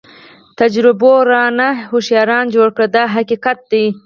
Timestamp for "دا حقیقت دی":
2.95-3.85